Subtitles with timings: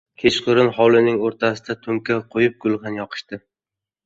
[0.21, 3.41] Kechqurun hovlining o‘rtasida to‘nka qo‘yib gulxan yoqishdi.